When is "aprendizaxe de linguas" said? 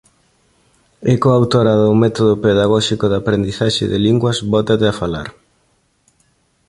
3.21-4.37